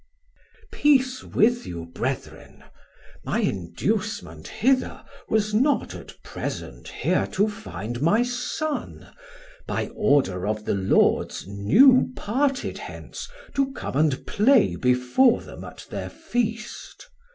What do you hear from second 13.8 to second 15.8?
and play before them